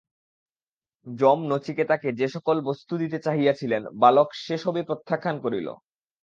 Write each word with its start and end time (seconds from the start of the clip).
যম 1.07 1.39
নচিকেতাকে 1.51 2.09
যে-সকল 2.13 2.57
বস্তু 2.61 2.93
দিতে 2.97 3.17
চাহিয়াছিলেন, 3.19 3.81
বালক 3.95 4.29
সে-সবই 4.35 4.83
প্রত্যাখ্যান 4.83 5.35
করিল। 5.39 5.67